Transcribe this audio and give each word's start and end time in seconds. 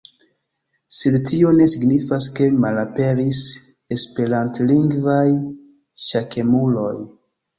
Sed 0.99 1.17
tio 1.31 1.49
ne 1.57 1.67
signifas 1.73 2.25
ke 2.39 2.47
malaperis 2.63 3.41
esperantlingvaj 3.97 5.29
ŝakemuloj. 6.07 6.95